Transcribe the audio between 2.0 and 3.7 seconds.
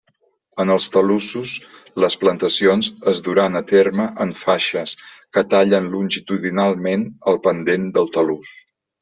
les plantacions es duran a